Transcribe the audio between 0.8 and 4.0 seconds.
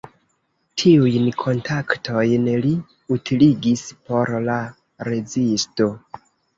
Tiujn kontaktojn li utiligis